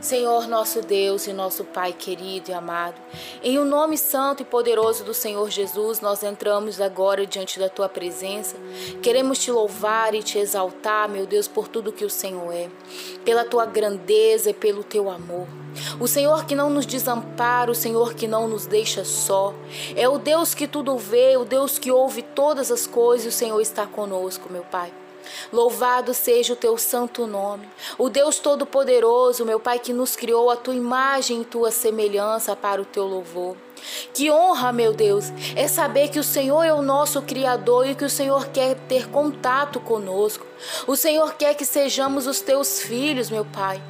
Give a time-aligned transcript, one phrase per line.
[0.00, 2.94] Senhor nosso Deus e nosso Pai querido e amado,
[3.42, 7.68] em o um nome santo e poderoso do Senhor Jesus, nós entramos agora diante da
[7.68, 8.54] tua presença.
[9.02, 12.68] Queremos te louvar e te exaltar, meu Deus, por tudo que o Senhor é,
[13.24, 15.48] pela tua grandeza e pelo teu amor.
[15.98, 19.52] O Senhor que não nos desampara, o Senhor que não nos deixa só.
[19.96, 23.60] É o Deus que tudo vê, o Deus que ouve todas as coisas, o Senhor
[23.60, 24.92] está conosco, meu Pai.
[25.52, 30.56] Louvado seja o teu santo nome, o Deus Todo-Poderoso, meu Pai, que nos criou a
[30.56, 33.56] tua imagem e tua semelhança para o teu louvor.
[34.12, 38.04] Que honra, meu Deus, é saber que o Senhor é o nosso Criador e que
[38.04, 40.46] o Senhor quer ter contato conosco.
[40.86, 43.80] O Senhor quer que sejamos os teus filhos, meu Pai.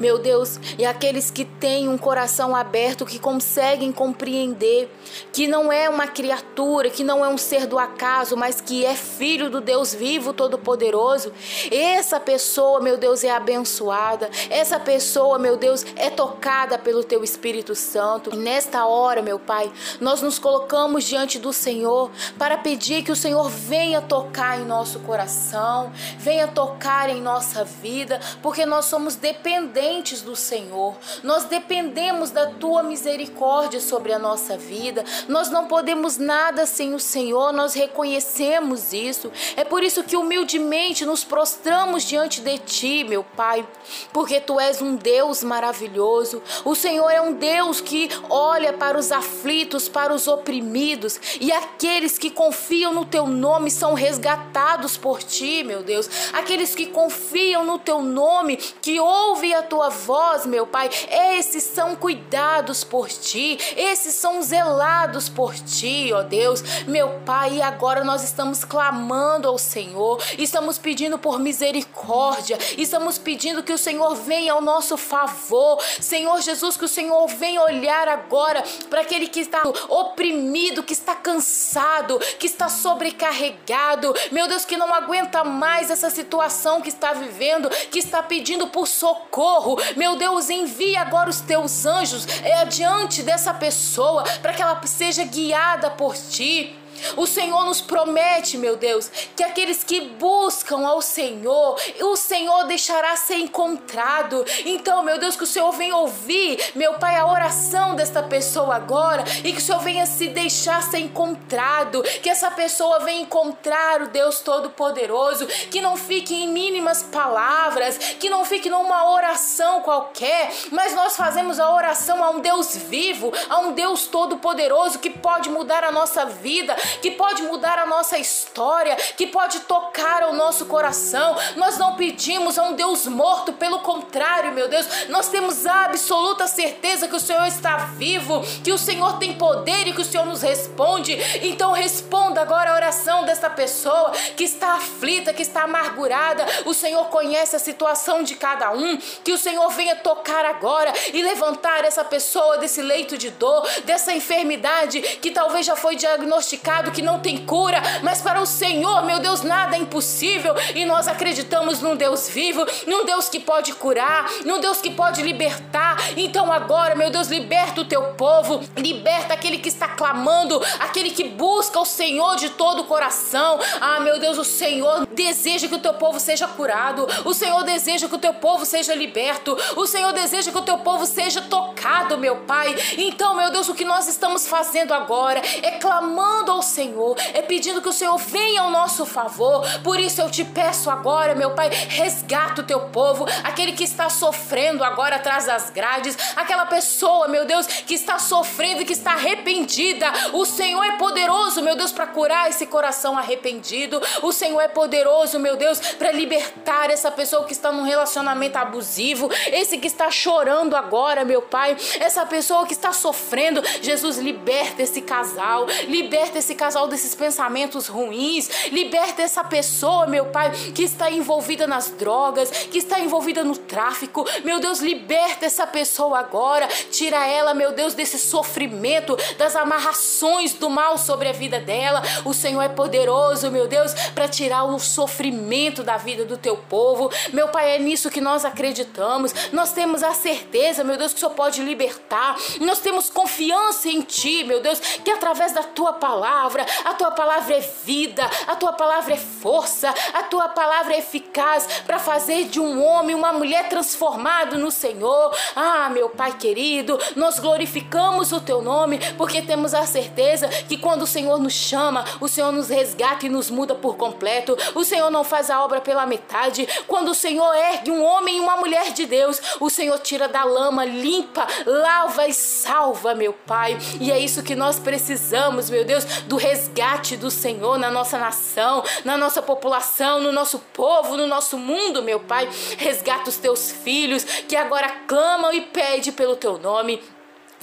[0.00, 4.90] Meu Deus, e aqueles que têm um coração aberto, que conseguem compreender
[5.30, 8.94] que não é uma criatura, que não é um ser do acaso, mas que é
[8.94, 11.32] filho do Deus vivo, todo-poderoso,
[11.70, 17.74] essa pessoa, meu Deus, é abençoada, essa pessoa, meu Deus, é tocada pelo teu Espírito
[17.74, 18.30] Santo.
[18.32, 23.16] E nesta hora, meu Pai, nós nos colocamos diante do Senhor para pedir que o
[23.16, 29.49] Senhor venha tocar em nosso coração, venha tocar em nossa vida, porque nós somos dependentes
[29.50, 30.96] dependentes do Senhor.
[31.24, 35.04] Nós dependemos da tua misericórdia sobre a nossa vida.
[35.26, 39.30] Nós não podemos nada sem o Senhor, nós reconhecemos isso.
[39.56, 43.66] É por isso que humildemente nos prostramos diante de ti, meu Pai,
[44.12, 46.42] porque tu és um Deus maravilhoso.
[46.64, 52.18] O Senhor é um Deus que olha para os aflitos, para os oprimidos, e aqueles
[52.18, 56.08] que confiam no teu nome são resgatados por ti, meu Deus.
[56.32, 60.90] Aqueles que confiam no teu nome, que ouvem a tua tua voz, meu Pai.
[61.38, 66.62] Esses são cuidados por ti, esses são zelados por ti, ó Deus.
[66.86, 73.62] Meu Pai, e agora nós estamos clamando ao Senhor, estamos pedindo por misericórdia, estamos pedindo
[73.62, 75.82] que o Senhor venha ao nosso favor.
[75.98, 81.14] Senhor Jesus, que o Senhor venha olhar agora para aquele que está oprimido, que está
[81.14, 84.12] cansado, que está sobrecarregado.
[84.30, 88.86] Meu Deus, que não aguenta mais essa situação que está vivendo, que está pedindo por
[88.86, 89.78] socorro socorro.
[89.96, 95.24] Meu Deus, envia agora os teus anjos é, adiante dessa pessoa para que ela seja
[95.24, 96.76] guiada por ti.
[97.16, 103.16] O Senhor nos promete, meu Deus, que aqueles que buscam ao Senhor, o Senhor deixará
[103.16, 104.44] ser encontrado.
[104.64, 109.24] Então, meu Deus, que o Senhor venha ouvir, meu Pai, a oração desta pessoa agora
[109.44, 114.08] e que o Senhor venha se deixar ser encontrado, que essa pessoa venha encontrar o
[114.08, 120.94] Deus Todo-Poderoso, que não fique em mínimas palavras, que não fique numa oração qualquer, mas
[120.94, 125.84] nós fazemos a oração a um Deus vivo, a um Deus Todo-Poderoso que pode mudar
[125.84, 131.36] a nossa vida, que pode mudar a nossa história, que pode tocar o nosso coração.
[131.56, 136.46] Nós não pedimos a um Deus morto, pelo contrário, meu Deus, nós temos a absoluta
[136.46, 140.26] certeza que o Senhor está vivo, que o Senhor tem poder e que o Senhor
[140.26, 141.18] nos responde.
[141.42, 146.46] Então responda agora a oração desta pessoa que está aflita, que está amargurada.
[146.64, 151.22] O Senhor conhece a situação de cada um, que o Senhor venha tocar agora e
[151.22, 156.90] levantar essa pessoa desse leito de dor, dessa enfermidade que talvez já foi diagnosticada pecado
[156.90, 161.06] que não tem cura, mas para o Senhor, meu Deus, nada é impossível e nós
[161.06, 165.96] acreditamos num Deus vivo, num Deus que pode curar, num Deus que pode libertar.
[166.16, 171.24] Então agora, meu Deus, liberta o teu povo, liberta aquele que está clamando, aquele que
[171.24, 173.58] busca o Senhor de todo o coração.
[173.80, 178.08] Ah, meu Deus, o Senhor deseja que o teu povo seja curado, o Senhor deseja
[178.08, 182.16] que o teu povo seja liberto, o Senhor deseja que o teu povo seja tocado,
[182.16, 182.74] meu Pai.
[182.96, 187.82] Então, meu Deus, o que nós estamos fazendo agora é clamando ao Senhor, é pedindo
[187.82, 189.66] que o Senhor venha ao nosso favor.
[189.82, 194.08] Por isso eu te peço agora, meu Pai, resgata o teu povo, aquele que está
[194.08, 199.12] sofrendo agora atrás das grades, aquela pessoa, meu Deus, que está sofrendo e que está
[199.12, 200.06] arrependida.
[200.32, 204.00] O Senhor é poderoso, meu Deus, para curar esse coração arrependido.
[204.22, 209.28] O Senhor é poderoso, meu Deus, para libertar essa pessoa que está num relacionamento abusivo,
[209.48, 213.62] esse que está chorando agora, meu Pai, essa pessoa que está sofrendo.
[213.82, 218.68] Jesus, liberta esse casal, liberta esse casal desses pensamentos ruins.
[218.70, 224.26] Liberta essa pessoa, meu Pai, que está envolvida nas drogas, que está envolvida no tráfico.
[224.44, 226.68] Meu Deus, liberta essa pessoa agora.
[226.90, 232.02] Tira ela, meu Deus, desse sofrimento, das amarrações do mal sobre a vida dela.
[232.26, 237.10] O Senhor é poderoso, meu Deus, para tirar o sofrimento da vida do teu povo.
[237.32, 239.32] Meu Pai, é nisso que nós acreditamos.
[239.50, 242.36] Nós temos a certeza, meu Deus, que o Senhor pode libertar.
[242.60, 247.10] Nós temos confiança em Ti, meu Deus, que através da Tua palavra palavra, a tua
[247.10, 252.44] palavra é vida, a tua palavra é força, a tua palavra é eficaz para fazer
[252.44, 255.36] de um homem uma mulher transformado no Senhor.
[255.54, 261.02] Ah, meu Pai querido, nós glorificamos o teu nome porque temos a certeza que quando
[261.02, 264.56] o Senhor nos chama, o Senhor nos resgata e nos muda por completo.
[264.74, 266.66] O Senhor não faz a obra pela metade.
[266.86, 270.44] Quando o Senhor ergue um homem e uma mulher de Deus, o Senhor tira da
[270.44, 273.76] lama, limpa, lava e salva, meu Pai.
[274.00, 278.84] E é isso que nós precisamos, meu Deus, do resgate do Senhor na nossa nação,
[279.04, 282.48] na nossa população, no nosso povo, no nosso mundo, meu Pai.
[282.78, 287.02] Resgata os teus filhos que agora clamam e pedem pelo teu nome.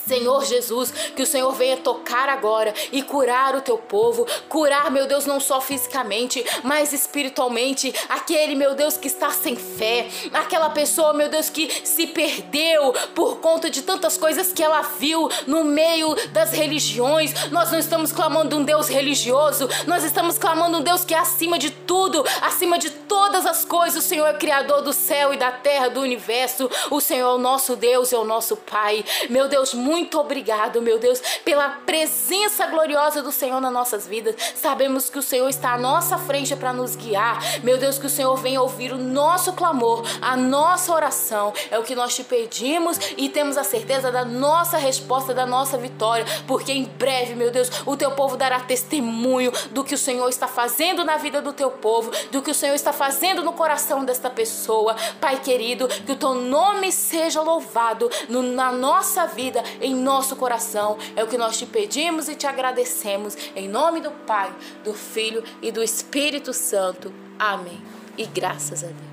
[0.08, 5.06] Senhor Jesus, que o Senhor venha tocar agora e curar o teu povo, curar, meu
[5.06, 11.14] Deus, não só fisicamente, mas espiritualmente, aquele, meu Deus, que está sem fé, aquela pessoa,
[11.14, 16.16] meu Deus, que se perdeu por conta de tantas coisas que ela viu no meio
[16.32, 17.50] das religiões.
[17.52, 21.60] Nós não estamos clamando um Deus religioso, nós estamos clamando um Deus que é acima
[21.60, 24.04] de tudo, acima de todas as coisas.
[24.04, 26.70] O Senhor é criador do céu e da terra, do universo.
[26.92, 29.04] O Senhor é o nosso Deus, é o nosso Pai.
[29.30, 34.36] Meu Deus, muito obrigado, meu Deus, pela presença gloriosa do Senhor nas nossas vidas.
[34.56, 37.40] Sabemos que o Senhor está à nossa frente para nos guiar.
[37.64, 41.54] Meu Deus, que o Senhor venha ouvir o nosso clamor, a nossa oração.
[41.72, 45.78] É o que nós te pedimos e temos a certeza da nossa resposta, da nossa
[45.78, 50.28] vitória, porque em breve, meu Deus, o teu povo dará testemunho do que o Senhor
[50.30, 54.04] está fazendo na vida do teu povo, do que o Senhor está fazendo no coração
[54.04, 54.96] desta pessoa.
[55.22, 60.98] Pai querido, que o teu nome seja louvado no, na nossa vida, em nosso coração.
[61.16, 63.38] É o que nós te pedimos e te agradecemos.
[63.56, 64.54] Em nome do Pai,
[64.84, 67.14] do Filho e do Espírito Santo.
[67.38, 67.82] Amém.
[68.18, 69.07] E graças a Deus.